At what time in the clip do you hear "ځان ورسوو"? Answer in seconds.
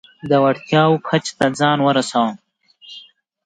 1.59-2.31